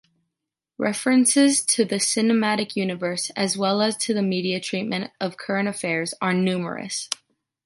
[0.79, 6.15] References to the cinematic universe, as well as to the media treatment of current affairs
[6.19, 7.07] are numerous.